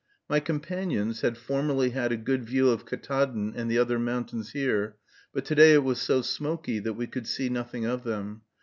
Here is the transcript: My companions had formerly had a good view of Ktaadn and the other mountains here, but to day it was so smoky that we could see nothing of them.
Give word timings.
My 0.27 0.39
companions 0.39 1.21
had 1.21 1.37
formerly 1.37 1.91
had 1.91 2.11
a 2.11 2.17
good 2.17 2.43
view 2.43 2.71
of 2.71 2.87
Ktaadn 2.87 3.53
and 3.55 3.69
the 3.69 3.77
other 3.77 3.99
mountains 3.99 4.53
here, 4.53 4.95
but 5.31 5.45
to 5.45 5.53
day 5.53 5.73
it 5.73 5.83
was 5.83 6.01
so 6.01 6.23
smoky 6.23 6.79
that 6.79 6.93
we 6.93 7.05
could 7.05 7.27
see 7.27 7.49
nothing 7.49 7.85
of 7.85 8.03
them. 8.03 8.41